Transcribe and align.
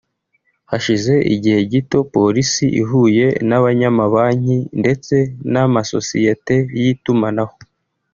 Hashize 0.71 1.13
igihe 1.33 1.59
gito 1.71 1.99
polisi 2.13 2.65
ihuye 2.81 3.27
n’abanyamabanki 3.47 4.57
ndetse 4.81 5.15
n’amasosiyete 5.51 6.55
y’itumanaho 6.81 7.55